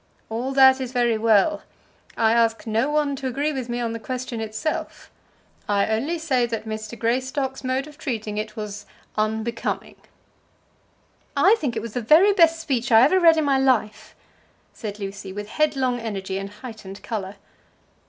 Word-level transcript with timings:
All 0.31 0.51
that 0.53 0.81
is 0.81 0.91
very 0.91 1.19
well. 1.19 1.61
I 2.17 2.33
ask 2.33 2.65
no 2.65 2.89
one 2.89 3.15
to 3.17 3.27
agree 3.27 3.53
with 3.53 3.69
me 3.69 3.79
on 3.79 3.91
the 3.93 3.99
question 3.99 4.41
itself. 4.41 5.11
I 5.69 5.85
only 5.85 6.17
say 6.17 6.47
that 6.47 6.65
Mr. 6.65 6.97
Greystock's 6.97 7.63
mode 7.63 7.85
of 7.85 7.99
treating 7.99 8.39
it 8.39 8.55
was 8.55 8.87
unbecoming." 9.15 9.97
"I 11.37 11.55
think 11.59 11.75
it 11.75 11.83
was 11.83 11.93
the 11.93 12.01
very 12.01 12.33
best 12.33 12.59
speech 12.59 12.91
I 12.91 13.01
ever 13.03 13.19
read 13.19 13.37
in 13.37 13.45
my 13.45 13.59
life," 13.59 14.15
said 14.73 14.97
Lucy, 14.97 15.31
with 15.31 15.47
headlong 15.49 15.99
energy 15.99 16.39
and 16.39 16.49
heightened 16.49 17.03
colour. 17.03 17.35